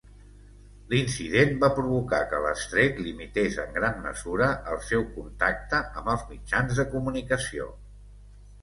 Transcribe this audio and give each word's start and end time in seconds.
L'incident 0.93 1.51
va 1.63 1.69
provocar 1.79 2.21
que 2.31 2.39
l'estret 2.45 3.03
limités 3.09 3.61
en 3.65 3.77
gran 3.77 4.03
mesura 4.07 4.49
el 4.73 4.83
seu 4.89 5.07
contacte 5.19 5.85
amb 6.03 6.13
els 6.17 6.27
mitjans 6.35 6.83
de 6.83 6.89
comunicació. 6.97 7.71